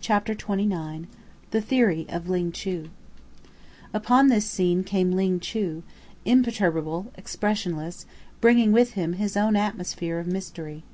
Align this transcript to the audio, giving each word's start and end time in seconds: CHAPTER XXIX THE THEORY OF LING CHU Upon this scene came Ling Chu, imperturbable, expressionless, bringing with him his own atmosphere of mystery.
CHAPTER 0.00 0.36
XXIX 0.36 1.06
THE 1.50 1.60
THEORY 1.60 2.06
OF 2.08 2.28
LING 2.28 2.52
CHU 2.52 2.90
Upon 3.92 4.28
this 4.28 4.44
scene 4.46 4.84
came 4.84 5.10
Ling 5.10 5.40
Chu, 5.40 5.82
imperturbable, 6.24 7.10
expressionless, 7.16 8.06
bringing 8.40 8.70
with 8.70 8.92
him 8.92 9.14
his 9.14 9.36
own 9.36 9.56
atmosphere 9.56 10.20
of 10.20 10.28
mystery. 10.28 10.84